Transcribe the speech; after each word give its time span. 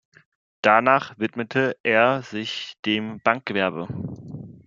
Danach 0.63 1.15
widmete 1.19 1.77
er 1.83 2.23
sich 2.23 2.73
dem 2.87 3.19
Bankgewerbe. 3.21 3.87